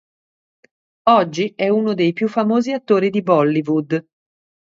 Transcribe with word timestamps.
Oggi 1.09 1.53
è 1.55 1.69
uno 1.69 1.93
dei 1.93 2.11
più 2.13 2.27
famosi 2.27 2.71
attori 2.71 3.11
di 3.11 3.21
Bollywood. 3.21 4.03